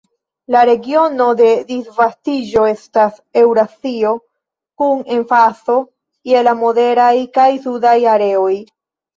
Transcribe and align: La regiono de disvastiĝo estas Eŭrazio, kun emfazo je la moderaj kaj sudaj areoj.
La 0.53 0.61
regiono 0.67 1.27
de 1.41 1.49
disvastiĝo 1.71 2.63
estas 2.69 3.19
Eŭrazio, 3.43 4.15
kun 4.83 5.05
emfazo 5.19 5.77
je 6.33 6.43
la 6.49 6.59
moderaj 6.65 7.15
kaj 7.39 7.49
sudaj 7.69 7.97
areoj. 8.17 8.53